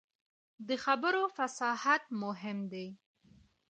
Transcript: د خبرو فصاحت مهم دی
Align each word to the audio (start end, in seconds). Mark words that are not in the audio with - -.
د 0.67 0.69
خبرو 0.83 1.23
فصاحت 1.35 2.03
مهم 2.23 2.57
دی 2.71 2.87